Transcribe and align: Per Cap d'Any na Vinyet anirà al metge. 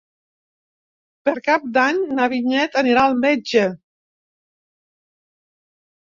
Per 1.27 1.33
Cap 1.47 1.65
d'Any 1.75 1.99
na 2.19 2.25
Vinyet 2.33 2.77
anirà 2.81 3.03
al 3.09 3.13
metge. 3.25 3.65